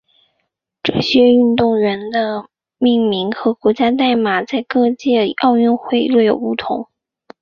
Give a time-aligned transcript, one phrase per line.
[0.81, 6.87] 这些运动员的命名和国家代码在各届奥运会略有不同。